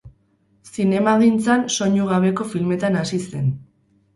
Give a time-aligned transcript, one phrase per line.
[0.75, 3.57] Zinemagintzan soinu gabeko filmetan hasi zen.